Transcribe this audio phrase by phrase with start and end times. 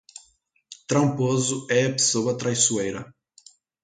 [0.87, 3.13] Tramposo é a pessoa traiçoeira